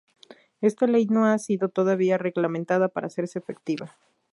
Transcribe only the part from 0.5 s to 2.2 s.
Esta ley no ha sido todavía